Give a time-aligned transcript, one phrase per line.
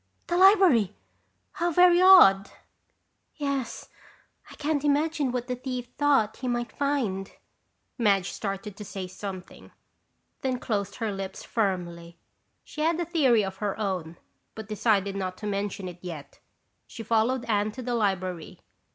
[0.25, 0.95] "The library!
[1.51, 2.49] How very odd!"
[3.35, 3.87] "Yes,
[4.49, 7.31] I can't imagine what the thief thought he might find."
[7.99, 9.69] Madge started to say something,
[10.41, 12.17] then closed her lips firmly.
[12.63, 14.17] She had a theory of her own
[14.55, 16.39] but decided not to mention it yet.
[16.87, 18.61] She followed Anne to the library.